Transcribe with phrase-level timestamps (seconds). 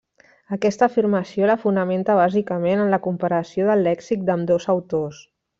[0.55, 5.25] Aquesta afirmació la fonamenta bàsicament en la comparació del lèxic d'ambdós autors.